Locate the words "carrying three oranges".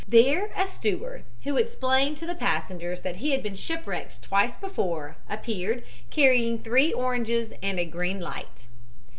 6.09-7.53